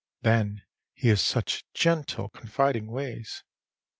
Then 0.23 0.63
he 0.95 1.09
has 1.09 1.21
such 1.21 1.63
gentle, 1.75 2.29
confiding 2.29 2.87
ways. 2.87 3.43